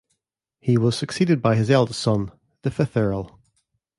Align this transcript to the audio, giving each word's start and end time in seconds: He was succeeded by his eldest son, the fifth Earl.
He 0.59 0.79
was 0.79 0.97
succeeded 0.97 1.43
by 1.43 1.55
his 1.55 1.69
eldest 1.69 1.99
son, 1.99 2.31
the 2.63 2.71
fifth 2.71 2.97
Earl. 2.97 3.39